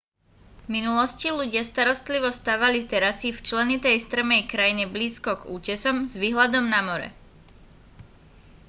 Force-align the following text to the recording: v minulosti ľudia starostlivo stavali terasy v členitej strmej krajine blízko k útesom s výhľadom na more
v 0.65 0.81
minulosti 0.81 1.27
ľudia 1.39 1.61
starostlivo 1.71 2.29
stavali 2.39 2.79
terasy 2.91 3.29
v 3.33 3.37
členitej 3.49 3.95
strmej 4.05 4.41
krajine 4.51 4.85
blízko 4.93 5.31
k 5.45 5.45
útesom 5.55 5.97
s 6.11 6.17
výhľadom 6.23 6.65
na 6.73 6.79
more 6.89 7.09